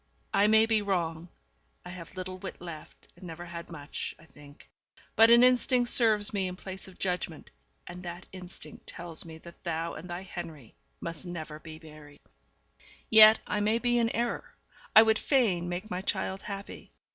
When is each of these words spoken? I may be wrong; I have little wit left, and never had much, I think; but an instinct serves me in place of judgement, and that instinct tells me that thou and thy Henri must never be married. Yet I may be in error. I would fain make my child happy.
I 0.33 0.47
may 0.47 0.65
be 0.65 0.81
wrong; 0.81 1.29
I 1.85 1.89
have 1.91 2.15
little 2.17 2.39
wit 2.39 2.59
left, 2.59 3.07
and 3.15 3.23
never 3.23 3.45
had 3.45 3.69
much, 3.69 4.15
I 4.17 4.25
think; 4.25 4.67
but 5.15 5.29
an 5.29 5.43
instinct 5.43 5.91
serves 5.91 6.33
me 6.33 6.47
in 6.47 6.55
place 6.55 6.87
of 6.87 6.97
judgement, 6.97 7.51
and 7.85 8.01
that 8.01 8.25
instinct 8.31 8.87
tells 8.87 9.25
me 9.25 9.37
that 9.37 9.63
thou 9.63 9.93
and 9.93 10.09
thy 10.09 10.23
Henri 10.23 10.73
must 11.01 11.27
never 11.27 11.59
be 11.59 11.77
married. 11.79 12.19
Yet 13.11 13.41
I 13.45 13.59
may 13.59 13.77
be 13.77 13.99
in 13.99 14.09
error. 14.09 14.55
I 14.95 15.03
would 15.03 15.19
fain 15.19 15.69
make 15.69 15.91
my 15.91 16.01
child 16.01 16.41
happy. 16.41 16.93